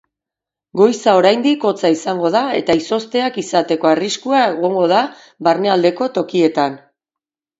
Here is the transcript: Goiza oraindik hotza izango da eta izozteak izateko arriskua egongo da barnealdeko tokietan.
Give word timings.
Goiza 0.79 1.11
oraindik 1.17 1.65
hotza 1.71 1.91
izango 1.95 2.31
da 2.35 2.41
eta 2.61 2.77
izozteak 2.79 3.37
izateko 3.43 3.91
arriskua 3.91 4.41
egongo 4.55 4.87
da 4.93 5.01
barnealdeko 5.49 6.09
tokietan. 6.19 6.81